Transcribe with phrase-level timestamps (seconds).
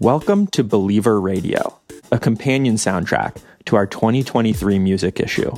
[0.00, 1.80] Welcome to Believer Radio,
[2.12, 5.50] a companion soundtrack to our 2023 music issue,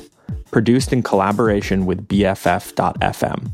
[0.49, 3.51] produced in collaboration with BFF.FM.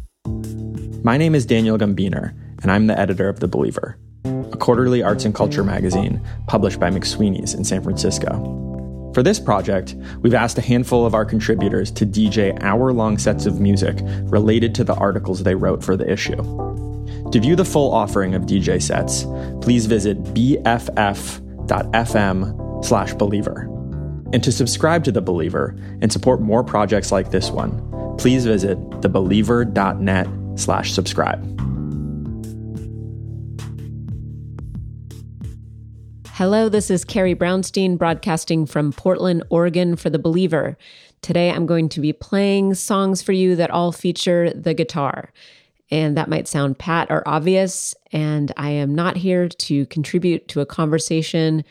[1.04, 5.26] My name is Daniel Gumbiner, and I'm the editor of The Believer, a quarterly arts
[5.26, 9.12] and culture magazine published by McSweeney's in San Francisco.
[9.14, 13.46] For this project, we've asked a handful of our contributors to DJ hour long sets
[13.46, 13.98] of music
[14.32, 16.42] related to the articles they wrote for the issue.
[17.32, 19.26] To view the full offering of DJ sets,
[19.62, 20.86] please visit bff.fm
[22.86, 23.62] slash believer.
[24.34, 28.78] And to subscribe to The Believer and support more projects like this one, please visit
[29.02, 30.28] thebeliever.net
[30.60, 31.44] slash subscribe.
[36.38, 40.78] Hello, this is Carrie Brownstein broadcasting from Portland, Oregon for The Believer.
[41.22, 45.34] Today I'm going to be playing songs for you that all feature the guitar.
[45.90, 47.96] And that might sound pat or obvious.
[48.12, 51.64] And I am not here to contribute to a conversation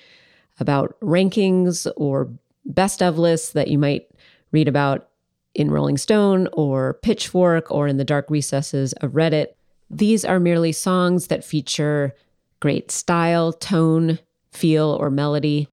[0.58, 2.30] about rankings or
[2.64, 4.08] best of lists that you might
[4.52, 5.08] read about
[5.54, 9.48] in Rolling Stone or Pitchfork or in the dark recesses of Reddit.
[9.90, 12.14] These are merely songs that feature
[12.60, 14.18] great style, tone,
[14.50, 15.68] feel, or melody.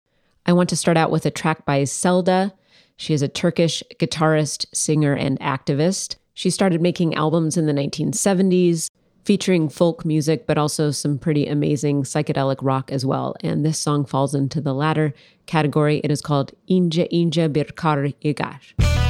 [0.45, 2.53] I want to start out with a track by Selda.
[2.97, 6.17] She is a Turkish guitarist, singer, and activist.
[6.34, 8.89] She started making albums in the 1970s,
[9.23, 13.36] featuring folk music, but also some pretty amazing psychedelic rock as well.
[13.42, 15.14] And this song falls into the latter
[15.45, 16.02] category.
[16.03, 19.03] It is called Ince Ince Bir Kar Yağar.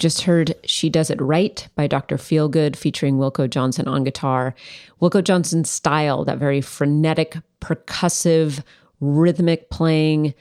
[0.00, 2.16] Just heard She Does It Right by Dr.
[2.16, 4.54] Feelgood featuring Wilko Johnson on guitar.
[5.02, 8.64] Wilko Johnson's style, that very frenetic, percussive,
[9.00, 10.32] rhythmic playing,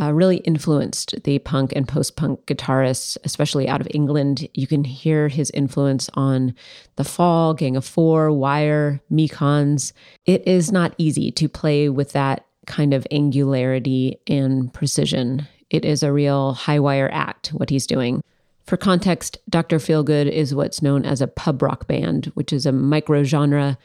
[0.00, 4.48] uh, really influenced the punk and post punk guitarists, especially out of England.
[4.54, 6.54] You can hear his influence on
[6.96, 9.92] The Fall, Gang of Four, Wire, Mekons.
[10.24, 15.46] It is not easy to play with that kind of angularity and precision.
[15.68, 18.22] It is a real high wire act, what he's doing.
[18.64, 19.78] For context, Dr.
[19.78, 23.78] Feelgood is what's known as a pub rock band, which is a micro genre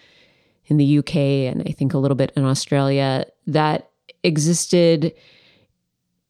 [0.67, 3.89] in the UK and I think a little bit in Australia that
[4.23, 5.13] existed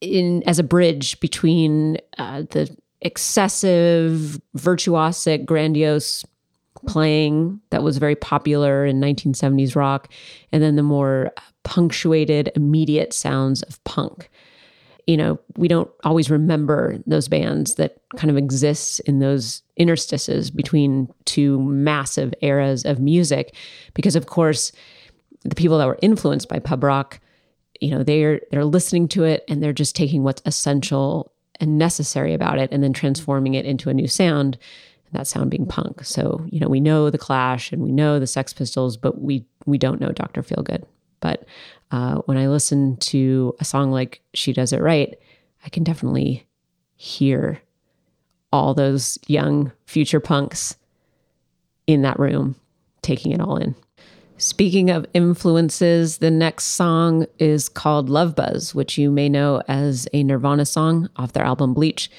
[0.02, 6.26] in as a bridge between uh, the excessive, virtuosic, grandiose
[6.88, 10.10] playing that was very popular in 1970s rock,
[10.52, 11.32] and then the more
[11.64, 14.30] punctuated, immediate sounds of punk
[15.10, 20.52] you know, we don't always remember those bands that kind of exist in those interstices
[20.52, 23.56] between two massive eras of music.
[23.96, 24.72] Because of course,
[25.42, 27.20] the people that were influenced by pub rock,
[27.82, 32.36] you know, they're they're listening to it and they're just taking what's essential and necessary
[32.36, 34.60] about it and then transforming it into a new sound
[35.12, 36.06] that sound being punk.
[36.06, 39.44] So, you know, we know the Clash and we know the Sex Pistols, but we
[39.66, 40.44] we don't know Dr.
[40.44, 40.84] Feelgood.
[41.20, 41.46] But
[41.92, 45.18] uh, when I listen to a song like She Does It Right,
[45.66, 46.48] I can definitely
[46.96, 47.62] hear
[48.52, 50.76] all those young future punks
[51.88, 52.56] in that room
[53.02, 53.76] taking it all in.
[54.38, 60.08] Speaking of influences, the next song is called Love Buzz, which you may know as
[60.14, 62.10] a Nirvana song off their album Bleach,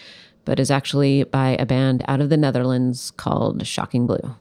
[0.45, 4.37] but is actually by a band out of the Netherlands called Shocking Blue.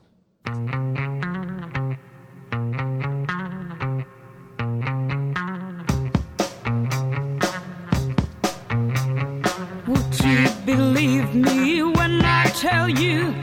[10.76, 13.34] Believe me when I tell you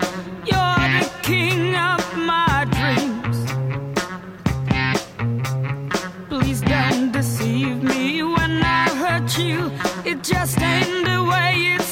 [0.51, 2.01] you're the king of
[2.33, 3.39] my dreams.
[6.29, 9.73] Please don't deceive me when I hurt you.
[10.05, 11.86] It just ain't the way it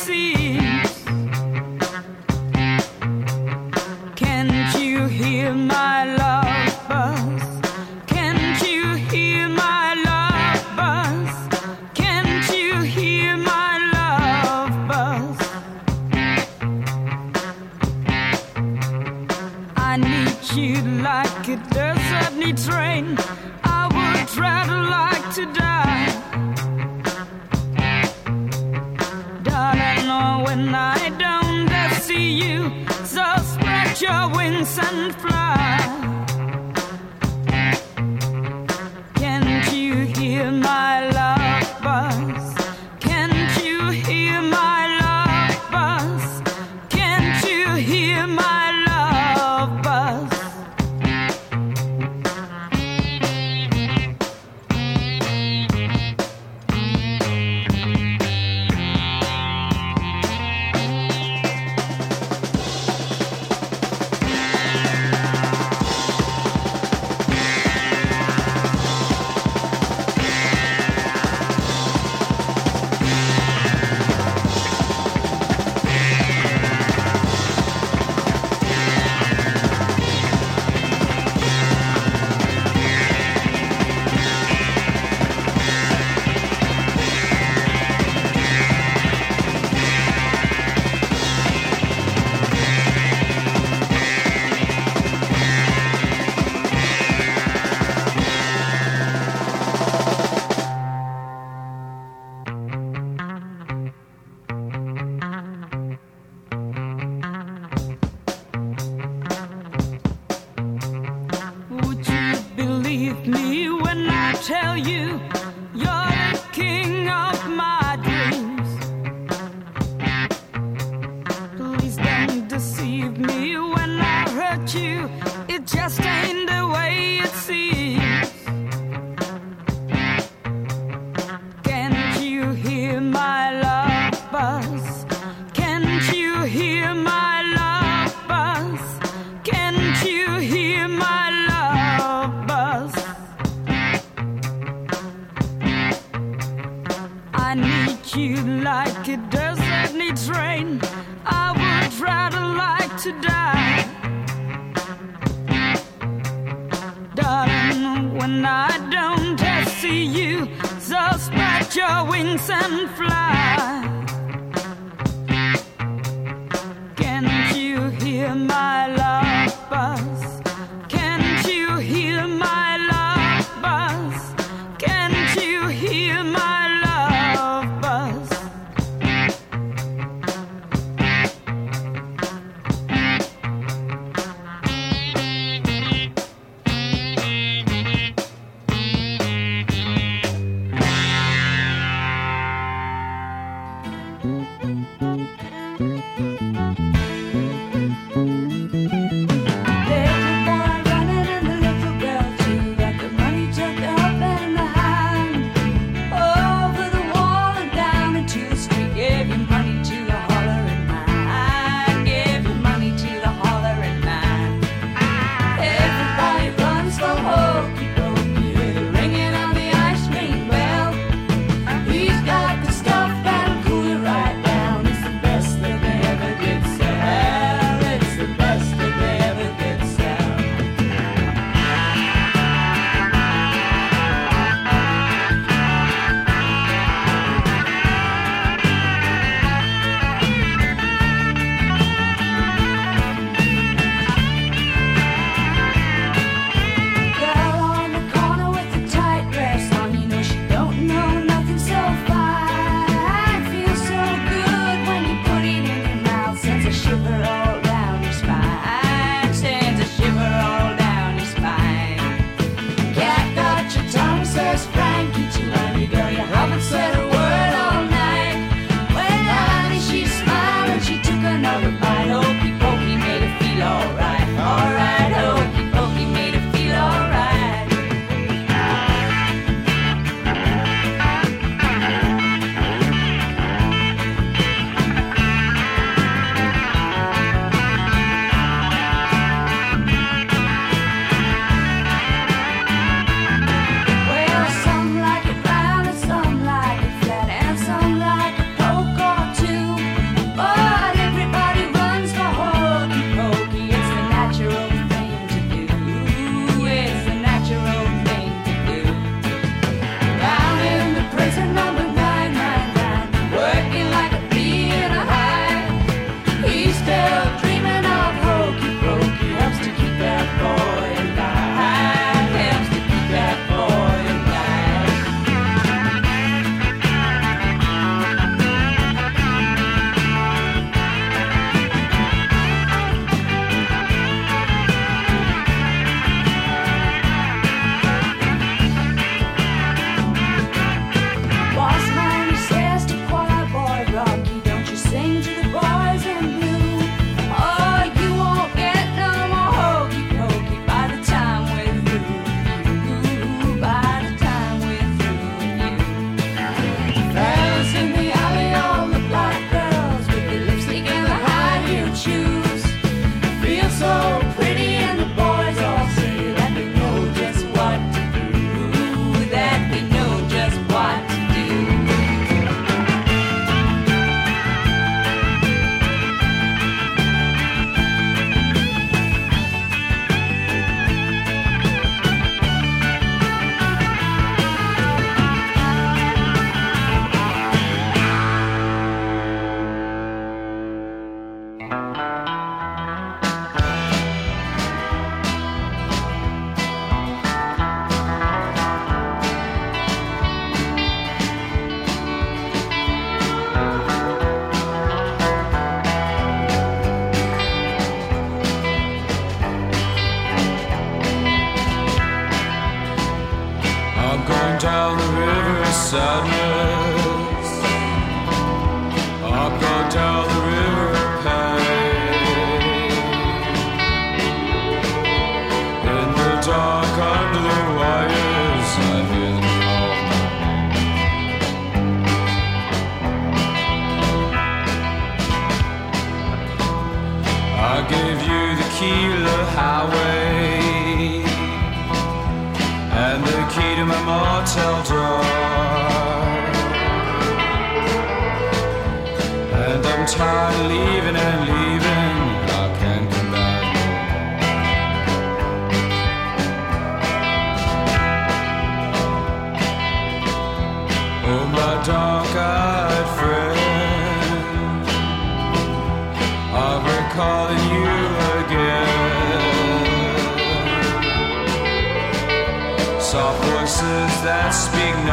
[34.05, 35.74] your wings and fly.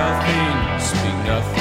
[0.01, 1.60] Nothing, speak nothing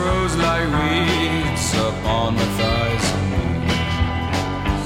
[0.00, 4.84] grows like weeds upon the thighs and knees.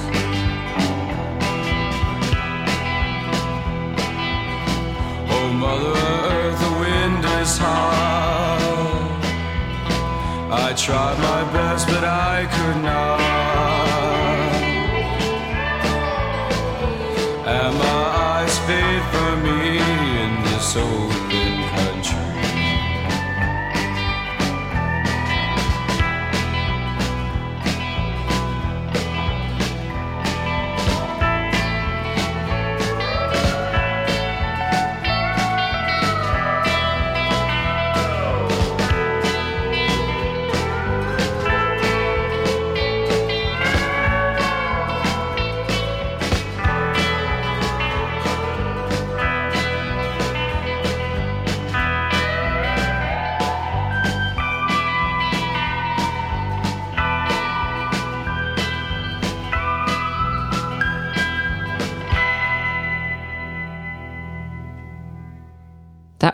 [5.35, 5.95] Oh, Mother
[6.35, 9.23] Earth, the wind is hard.
[10.67, 13.21] I tried my best, but I could not.
[17.57, 19.61] And my eyes fade from me
[20.23, 21.42] in this open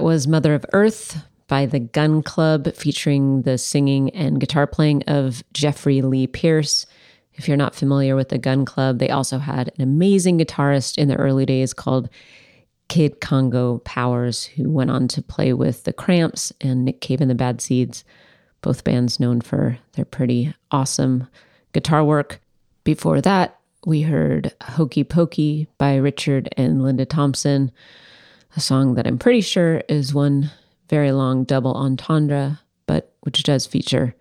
[0.08, 5.42] was Mother of Earth by the Gun Club, featuring the singing and guitar playing of
[5.52, 6.86] Jeffrey Lee Pierce.
[7.34, 11.08] If you're not familiar with the Gun Club, they also had an amazing guitarist in
[11.08, 12.08] the early days called
[12.88, 17.30] Kid Congo Powers, who went on to play with the Cramps and Nick Cave and
[17.30, 18.02] the Bad Seeds,
[18.62, 21.28] both bands known for their pretty awesome
[21.74, 22.40] guitar work.
[22.82, 27.72] Before that, we heard Hokey Pokey by Richard and Linda Thompson,
[28.58, 30.50] a song that I'm pretty sure is one
[30.88, 34.16] very long double entendre, but which does feature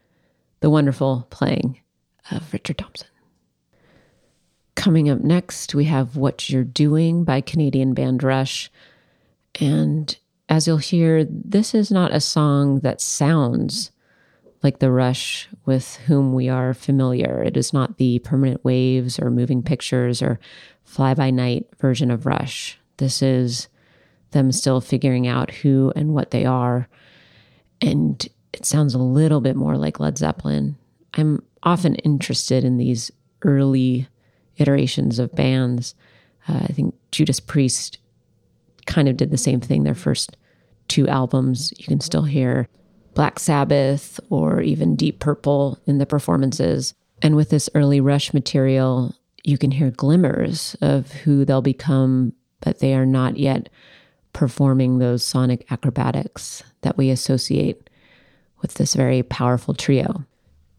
[0.59, 1.79] the wonderful playing
[2.29, 3.07] of Richard Thompson.
[4.75, 8.69] Coming up next, we have What You're Doing by Canadian band Rush.
[9.59, 10.15] And
[10.49, 13.89] as you'll hear, this is not a song that sounds
[14.61, 17.41] like the Rush with whom we are familiar.
[17.41, 20.39] It is not the permanent waves or moving pictures or
[20.83, 22.77] fly by night version of Rush.
[22.97, 23.67] This is
[24.31, 26.87] them still figuring out who and what they are.
[27.81, 30.77] And it sounds a little bit more like Led Zeppelin.
[31.13, 33.11] I'm often interested in these
[33.43, 34.07] early
[34.57, 35.95] iterations of bands.
[36.47, 37.99] Uh, I think Judas Priest
[38.85, 39.83] kind of did the same thing.
[39.83, 40.37] Their first
[40.87, 42.67] two albums, you can still hear
[43.13, 46.93] Black Sabbath or even Deep Purple in the performances.
[47.21, 52.79] And with this early Rush material, you can hear glimmers of who they'll become, but
[52.79, 53.69] they are not yet
[54.37, 57.89] performing those sonic acrobatics that we associate
[58.61, 60.23] with this very powerful trio.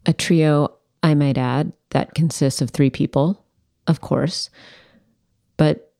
[0.05, 3.43] A trio, I might add, that consists of three people,
[3.85, 4.49] of course,
[5.57, 5.91] but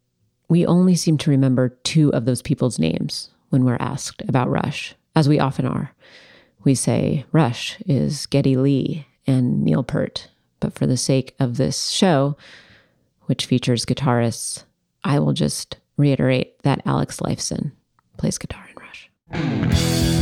[0.47, 4.95] we only seem to remember two of those people's names when we're asked about Rush,
[5.13, 5.93] as we often are.
[6.63, 10.29] We say Rush is Geddy Lee and Neil Peart,
[10.61, 12.37] but for the sake of this show,
[13.23, 14.63] which features guitarists,
[15.03, 17.73] I will just reiterate that Alex Lifeson
[18.17, 20.18] plays guitar in Rush.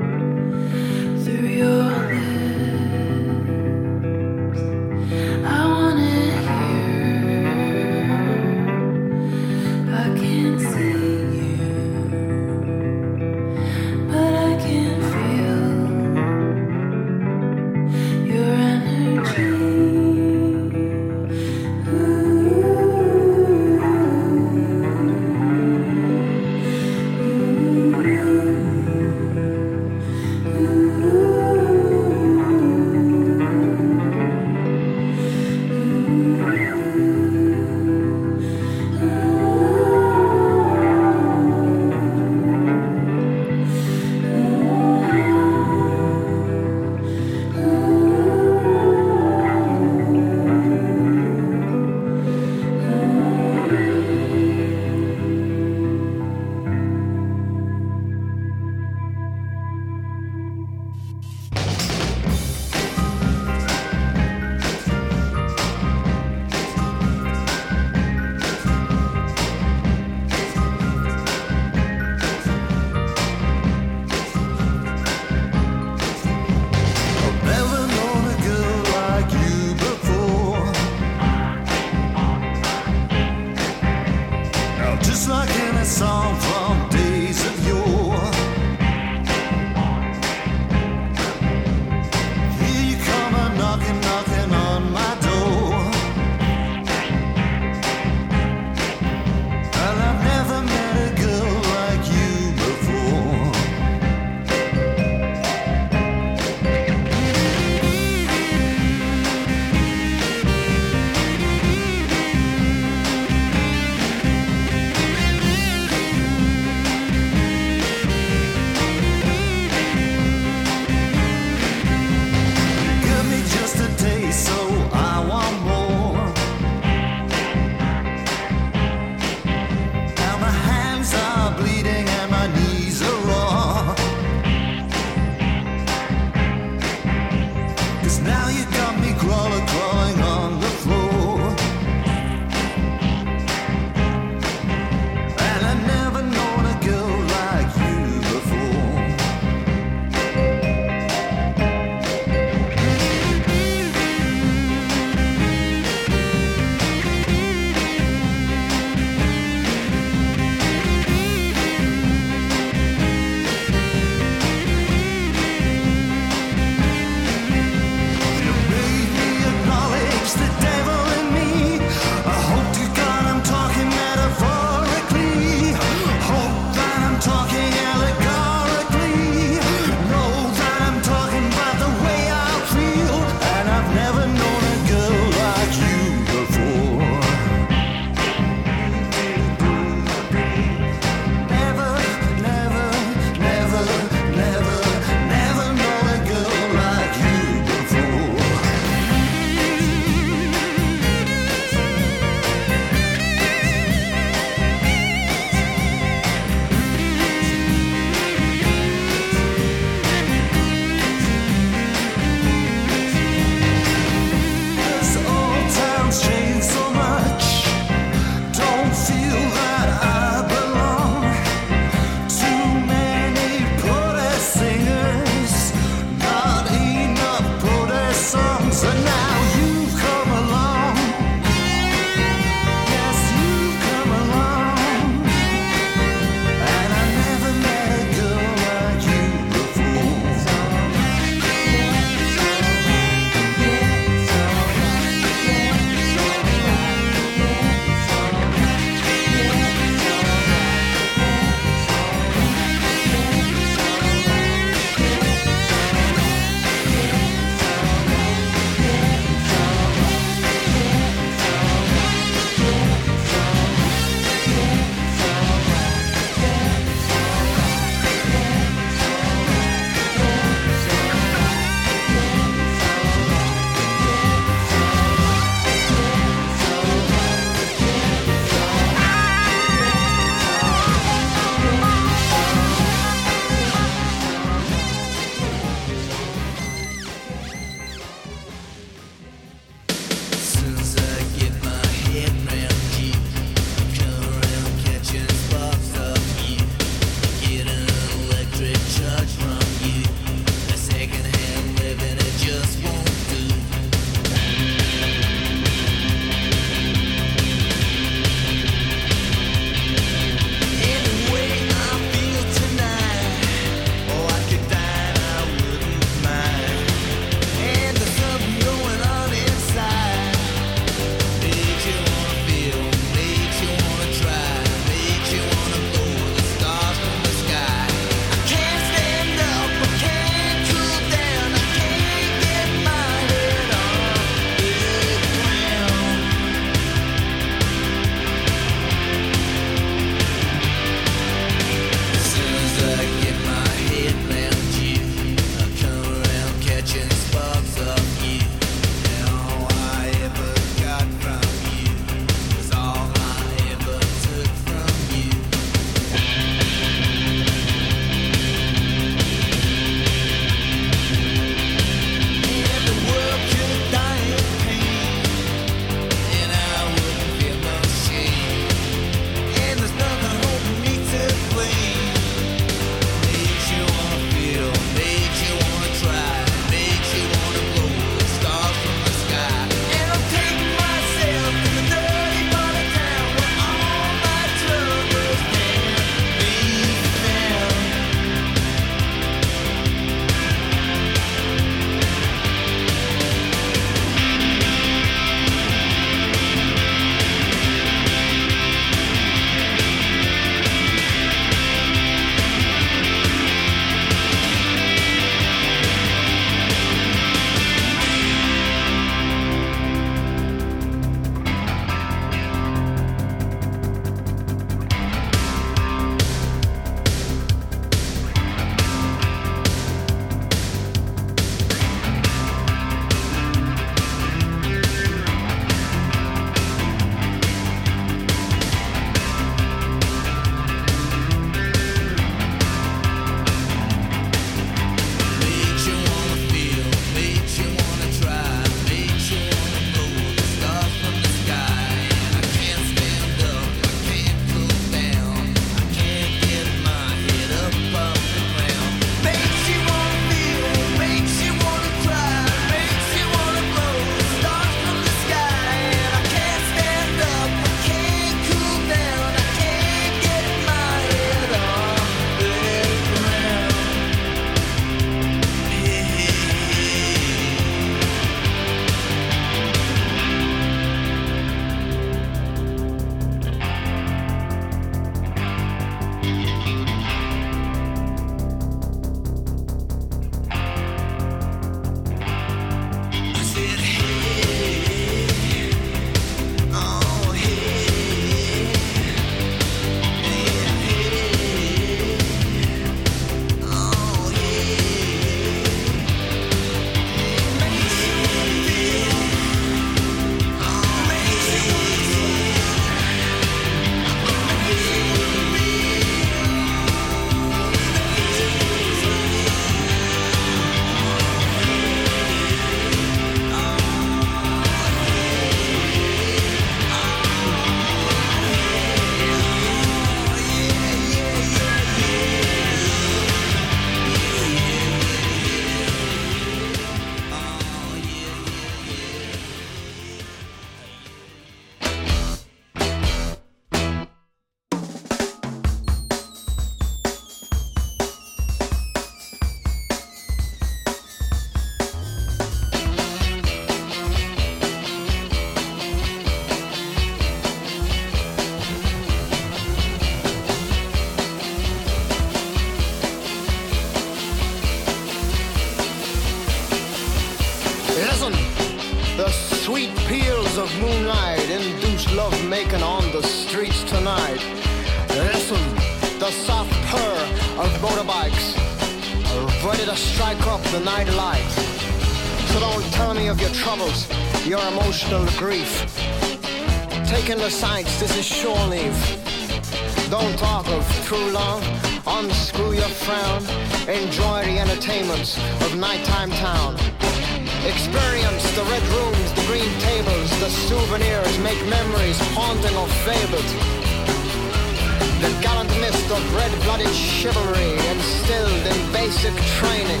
[599.22, 600.00] Basic training.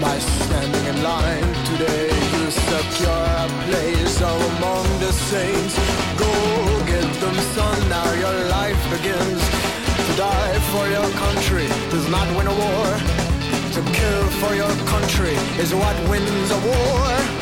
[0.00, 5.74] By standing in line today, you secure a place among the saints.
[6.18, 6.32] Go
[6.86, 9.42] get them, son, now your life begins.
[10.06, 12.86] To die for your country does not win a war.
[13.76, 17.41] To kill for your country is what wins a war.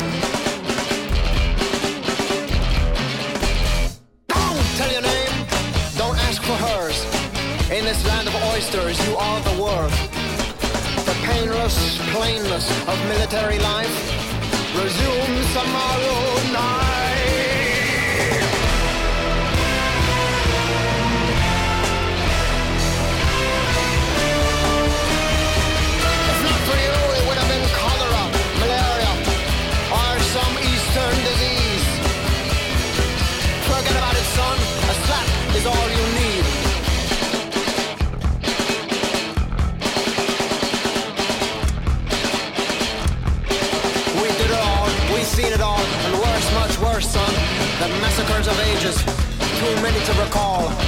[8.51, 9.91] Oysters, you are the world.
[11.05, 13.95] The painless plainness of military life
[14.75, 16.90] resumes tomorrow night.
[47.81, 48.95] The massacres of ages,
[49.57, 50.80] too many to recall.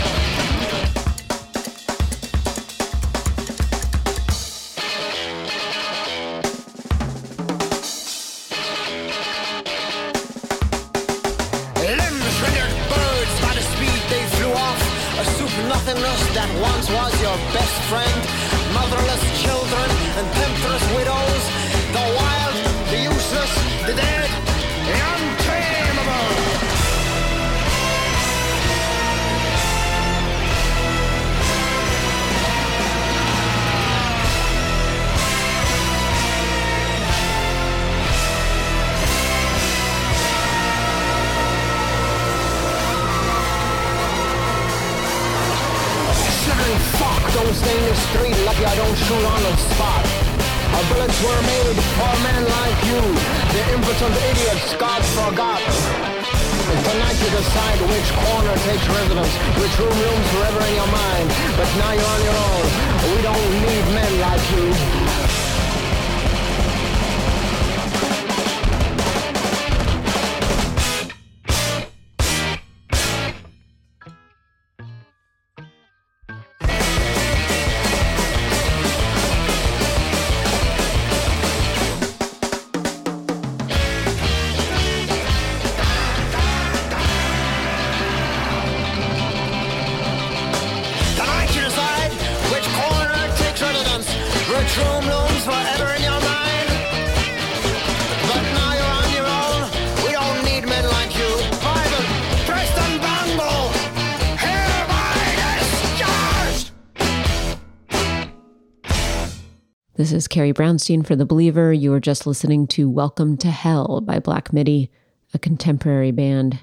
[110.34, 111.72] Carrie Brownstein for The Believer.
[111.72, 114.90] You were just listening to Welcome to Hell by Black Midi,
[115.32, 116.62] a contemporary band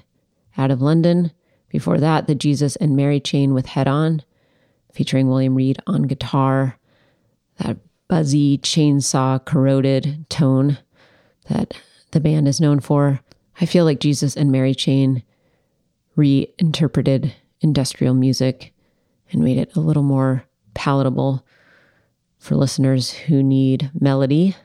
[0.57, 1.31] out of London.
[1.69, 4.23] Before that, the Jesus and Mary Chain with Head On,
[4.91, 6.77] featuring William Reid on guitar.
[7.59, 7.77] That
[8.09, 10.77] buzzy, chainsaw, corroded tone
[11.47, 11.73] that
[12.11, 13.21] the band is known for.
[13.61, 15.23] I feel like Jesus and Mary Chain
[16.17, 18.73] reinterpreted industrial music
[19.31, 20.43] and made it a little more
[20.73, 21.45] palatable
[22.41, 24.55] for listeners who need melody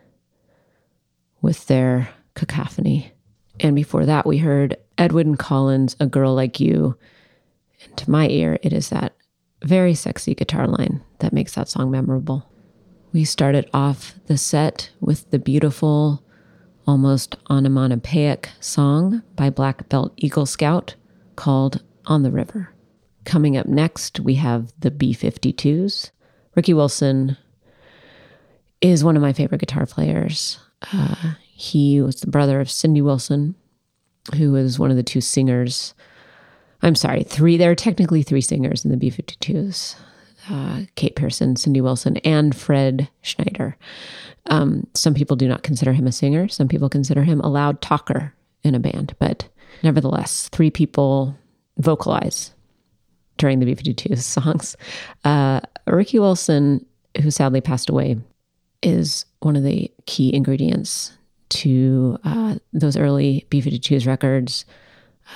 [1.42, 3.12] with their cacophony.
[3.60, 6.96] And before that, we heard Edwyn Collins, A Girl Like You.
[7.84, 9.14] And to my ear, it is that
[9.62, 12.50] very sexy guitar line that makes that song memorable.
[13.12, 16.24] We started off the set with the beautiful,
[16.86, 20.94] almost onomatopoeic song by Black Belt Eagle Scout
[21.36, 22.70] called On the River.
[23.24, 26.10] Coming up next, we have the B 52s.
[26.54, 27.36] Ricky Wilson
[28.80, 30.58] is one of my favorite guitar players.
[30.92, 33.54] Uh, he was the brother of Cindy Wilson,
[34.36, 35.94] who was one of the two singers.
[36.82, 37.56] I'm sorry, three.
[37.56, 39.96] There are technically three singers in the B 52s.
[40.50, 43.76] uh, Kate Pierson, Cindy Wilson, and Fred Schneider.
[44.48, 46.46] Um, some people do not consider him a singer.
[46.48, 49.14] Some people consider him a loud talker in a band.
[49.18, 49.48] But
[49.82, 51.36] nevertheless, three people
[51.78, 52.52] vocalize
[53.38, 54.76] during the B 52 songs.
[55.24, 56.84] Uh, Ricky Wilson,
[57.22, 58.16] who sadly passed away,
[58.82, 61.12] is one of the key ingredients
[61.48, 64.64] to uh, those early B 52s records.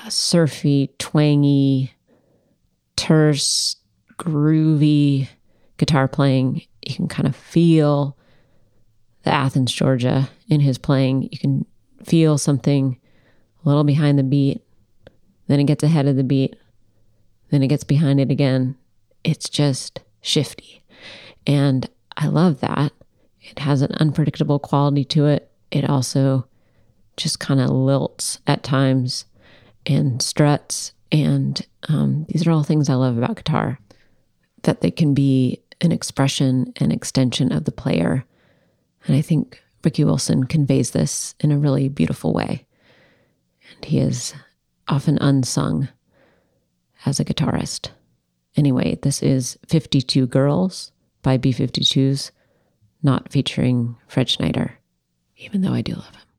[0.05, 1.93] Uh, surfy, twangy,
[2.97, 3.77] terse,
[4.19, 5.29] groovy
[5.79, 6.63] guitar playing.
[6.87, 8.17] You can kind of feel
[9.23, 11.29] the Athens, Georgia in his playing.
[11.31, 11.67] You can
[12.05, 12.99] feel something
[13.65, 14.63] a little behind the beat,
[15.47, 16.57] then it gets ahead of the beat,
[17.51, 18.77] then it gets behind it again.
[19.25, 20.85] It's just shifty.
[21.47, 22.93] And I love that.
[23.51, 25.51] It has an unpredictable quality to it.
[25.71, 26.47] It also
[27.17, 29.25] just kind of lilts at times
[29.87, 30.93] and struts.
[31.13, 33.79] And um, these are all things I love about guitar
[34.63, 38.25] that they can be an expression and extension of the player.
[39.07, 42.67] And I think Ricky Wilson conveys this in a really beautiful way.
[43.71, 44.35] And he is
[44.89, 45.89] often unsung
[47.07, 47.91] as a guitarist.
[48.57, 50.93] Anyway, this is 52 Girls
[51.23, 52.31] by B 52s,
[53.03, 54.79] not featuring Fred Schneider,
[55.37, 56.30] even though I do love him.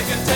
[0.00, 0.29] taking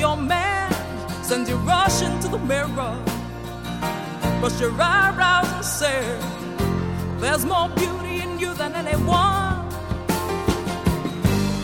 [0.00, 0.72] your man,
[1.22, 2.96] sends you rushing to the mirror.
[4.40, 6.00] Brush your eyebrows and say,
[7.18, 9.60] There's more beauty in you than anyone.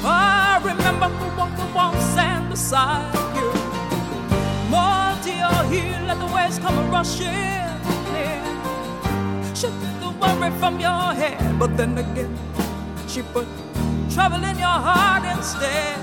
[0.04, 3.48] I remember who walked the walk stand beside you.
[4.68, 7.28] More to your heel, let the waves come rushing
[8.28, 8.42] in.
[9.54, 9.68] She
[10.02, 12.36] the worry from your head, but then again,
[13.08, 13.46] she put
[14.10, 15.96] trouble in your heart instead.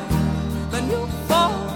[0.72, 1.73] Then you fall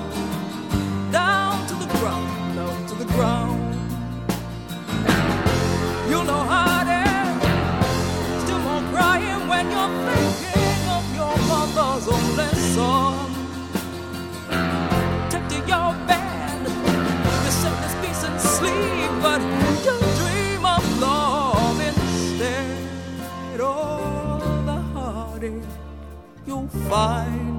[26.90, 27.57] find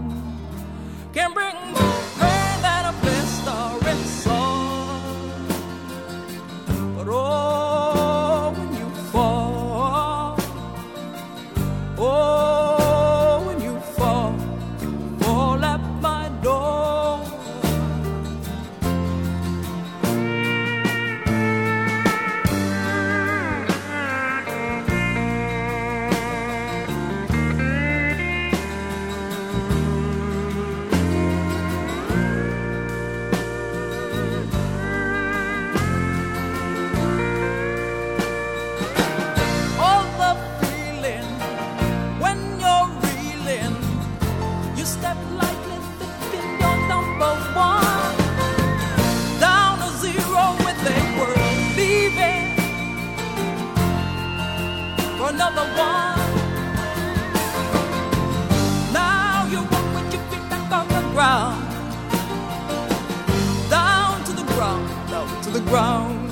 [65.69, 66.29] ground.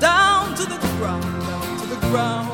[0.00, 2.51] Down to the ground, down to the ground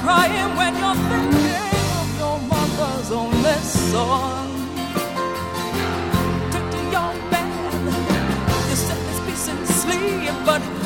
[0.00, 1.70] Crying when you're thinking
[2.00, 4.48] of your mother's only son.
[6.50, 7.48] Took to your bed,
[8.68, 10.81] you set this peace and sleep, but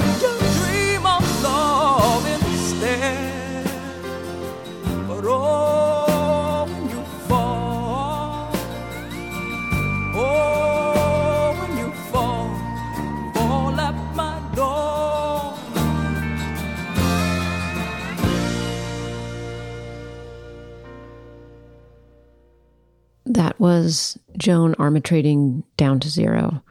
[23.59, 26.63] Was Joan Armatrading down to zero.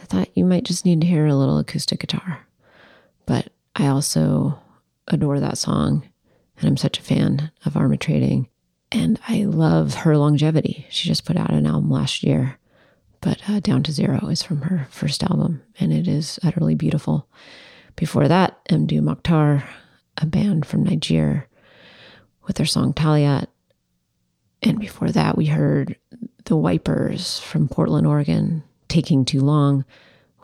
[0.00, 2.46] I thought you might just need to hear a little acoustic guitar.
[3.26, 4.58] But I also
[5.08, 6.08] adore that song,
[6.58, 8.48] and I'm such a fan of Armatrading.
[8.92, 10.86] And I love her longevity.
[10.88, 12.58] She just put out an album last year,
[13.20, 17.26] but uh, Down to Zero is from her first album, and it is utterly beautiful.
[17.96, 19.64] Before that, Mdou Moctar,
[20.18, 21.46] a band from Nigeria,
[22.46, 23.46] with their song Taliat.
[24.64, 25.96] And before that, we heard
[26.46, 29.84] the Wipers from Portland, Oregon, Taking Too Long,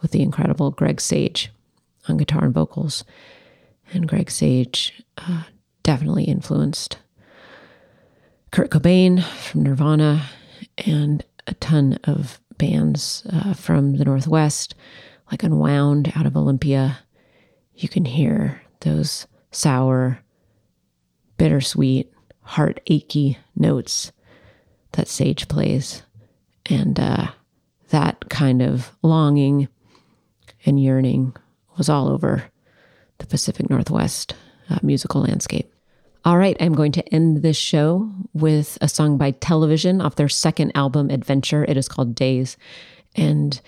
[0.02, 1.50] with the incredible Greg Sage
[2.08, 3.02] on guitar and vocals.
[3.92, 5.44] And Greg Sage uh,
[5.82, 6.98] definitely influenced
[8.50, 10.26] Kurt Cobain from Nirvana
[10.78, 14.74] and a ton of bands uh, from the Northwest,
[15.30, 16.98] like Unwound out of Olympia.
[17.74, 20.20] You can hear those sour,
[21.38, 22.12] bittersweet,
[22.50, 24.10] heart achy notes
[24.92, 26.02] that Sage plays.
[26.66, 27.28] And uh,
[27.90, 29.68] that kind of longing
[30.66, 31.36] and yearning
[31.78, 32.44] was all over
[33.18, 34.34] the Pacific Northwest
[34.68, 35.72] uh, musical landscape.
[36.24, 40.28] All right, I'm going to end this show with a song by Television off their
[40.28, 41.64] second album, Adventure.
[41.64, 42.56] It is called Days.
[43.14, 43.60] And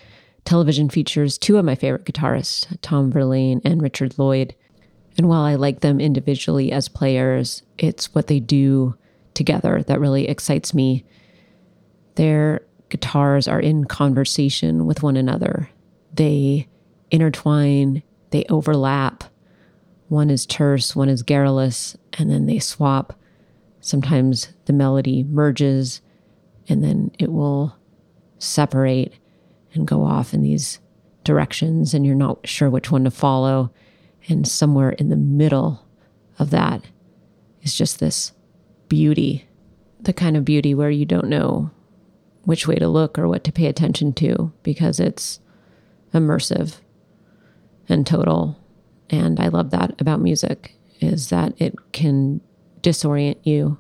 [0.45, 4.57] Television features two of my favorite guitarists, Tom Verlaine and Richard Lloyd.
[5.17, 8.97] And while I like them individually as players, it's what they do
[9.35, 11.05] together that really excites me.
[12.15, 15.71] Their guitars are in conversation with one another,
[16.15, 16.69] they
[17.11, 19.25] intertwine, they overlap.
[20.09, 23.19] One is terse, one is garrulous, and then they swap.
[23.81, 26.03] Sometimes the melody merges,
[26.69, 27.77] and then it will
[28.39, 29.15] separate
[29.75, 30.81] and go off in these
[31.25, 33.73] directions and you're not sure which one to follow.
[34.29, 35.87] And somewhere in the middle
[36.39, 36.85] of that
[37.63, 38.33] is just this
[38.89, 39.49] beauty,
[40.01, 41.71] the kind of beauty where you don't know
[42.45, 45.41] which way to look or what to pay attention to because it's
[46.13, 46.77] immersive
[47.89, 48.59] and total.
[49.11, 52.41] And I love that about music is that it can
[52.81, 53.79] disorient you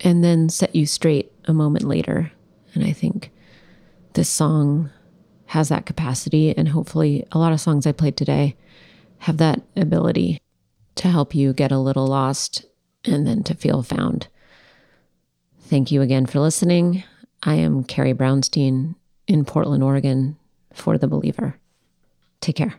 [0.00, 2.32] and then set you straight a moment later.
[2.74, 3.30] And I think
[4.14, 4.90] this song
[5.46, 8.56] has that capacity and hopefully a lot of songs I played today
[9.20, 10.40] have that ability
[10.96, 12.64] to help you get a little lost
[13.04, 14.28] and then to feel found.
[15.62, 17.04] Thank you again for listening.
[17.42, 18.96] I am Carrie Brownstein
[19.26, 20.36] in Portland, Oregon
[20.72, 21.56] for The Believer.
[22.40, 22.74] Take care.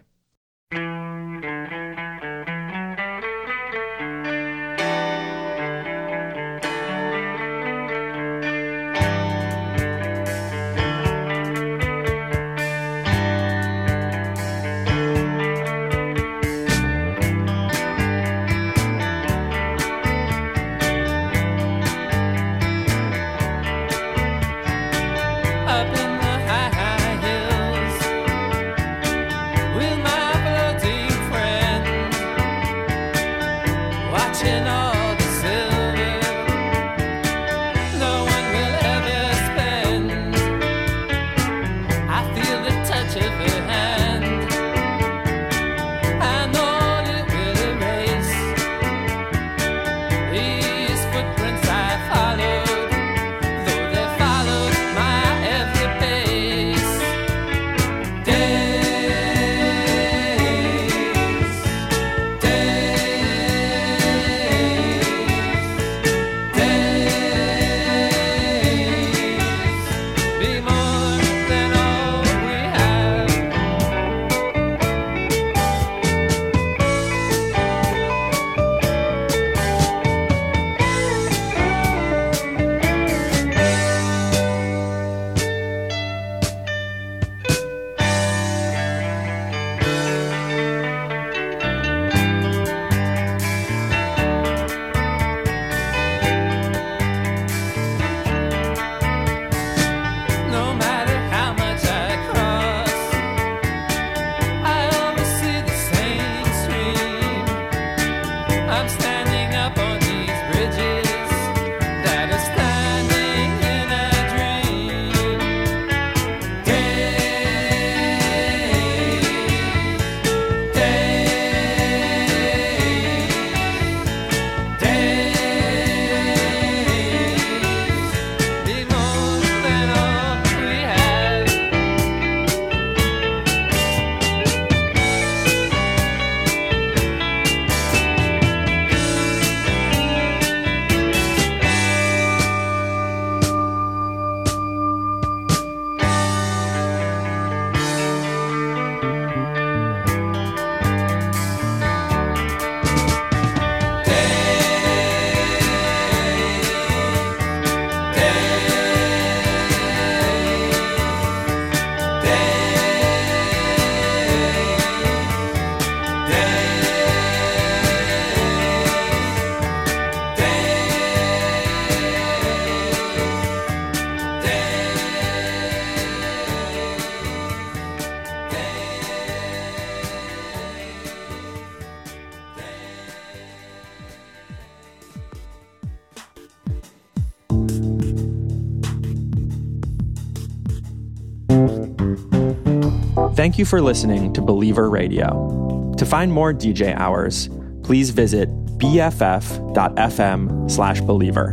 [193.61, 195.93] You for listening to Believer Radio.
[195.99, 197.47] To find more DJ hours,
[197.83, 198.49] please visit
[198.79, 201.49] bff.fm slash believer.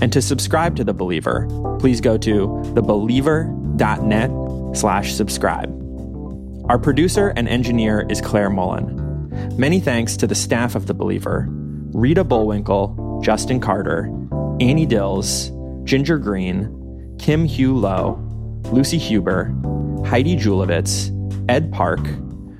[0.00, 1.48] And to subscribe to The Believer,
[1.80, 5.68] please go to thebeliever.net slash subscribe.
[6.70, 9.58] Our producer and engineer is Claire Mullen.
[9.58, 14.04] Many thanks to the staff of The Believer Rita Bullwinkle, Justin Carter,
[14.60, 15.50] Annie Dills,
[15.82, 18.14] Ginger Green, Kim Hugh Lowe,
[18.70, 19.52] Lucy Huber,
[20.06, 21.10] Heidi Julavits,
[21.48, 22.00] Ed Park,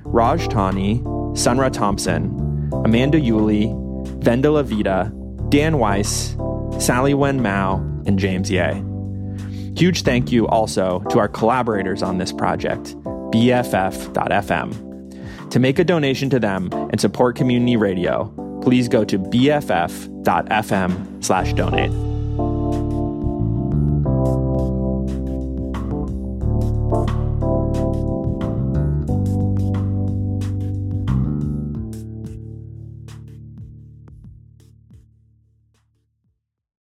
[0.05, 0.99] Raj Tani,
[1.33, 3.73] Sunra Thompson, Amanda Uhle,
[4.19, 5.11] Vendela Vida,
[5.49, 6.35] Dan Weiss,
[6.79, 7.75] Sally Wen Mao,
[8.05, 8.81] and James Yeh.
[9.75, 12.95] Huge thank you also to our collaborators on this project,
[13.31, 14.79] BFF.FM.
[15.49, 18.31] To make a donation to them and support community radio,
[18.61, 22.12] please go to bff.fm slash donate.